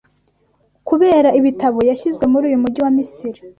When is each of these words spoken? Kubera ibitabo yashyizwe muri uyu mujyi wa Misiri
Kubera 0.87 1.29
ibitabo 1.39 1.79
yashyizwe 1.89 2.23
muri 2.31 2.43
uyu 2.49 2.61
mujyi 2.63 2.79
wa 2.85 2.91
Misiri 2.97 3.39